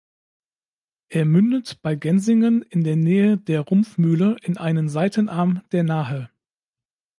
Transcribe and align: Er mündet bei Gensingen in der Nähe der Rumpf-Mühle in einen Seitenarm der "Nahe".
Er 1.09 1.25
mündet 1.25 1.83
bei 1.83 1.93
Gensingen 1.93 2.63
in 2.63 2.83
der 2.83 2.95
Nähe 2.95 3.37
der 3.37 3.61
Rumpf-Mühle 3.61 4.37
in 4.41 4.57
einen 4.57 4.89
Seitenarm 4.89 5.61
der 5.71 5.83
"Nahe". 5.83 6.31